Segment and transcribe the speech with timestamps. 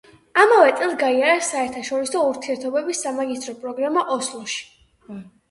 [0.43, 4.59] ამავე წელს გაიარა საერთაშორისო ურთიერთობების სამაგისტრო პროგრამა ოსლოში.